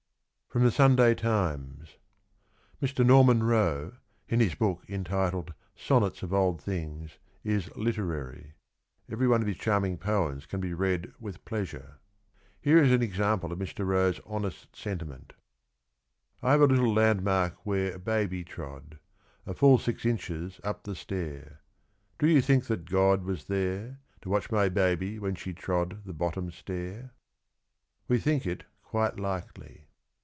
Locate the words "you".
22.27-22.41